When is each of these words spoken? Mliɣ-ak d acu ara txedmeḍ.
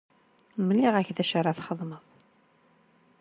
Mliɣ-ak 0.65 1.09
d 1.15 1.17
acu 1.23 1.35
ara 1.39 1.57
txedmeḍ. 1.57 2.03